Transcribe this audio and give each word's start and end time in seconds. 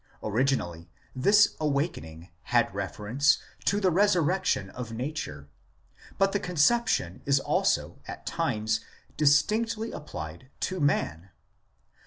Originally 0.23 0.89
this 1.15 1.55
"awakening" 1.59 2.31
had 2.49 2.73
reference 2.73 3.37
to 3.65 3.79
the 3.79 3.91
"resurrection" 3.91 4.71
of 4.71 4.91
nature, 4.91 5.47
but 6.17 6.31
the 6.31 6.39
conception 6.39 7.21
is 7.27 7.39
also 7.39 7.99
at 8.07 8.25
times 8.25 8.79
distinctly 9.15 9.91
applied 9.91 10.49
to 10.59 10.79
man. 10.79 11.29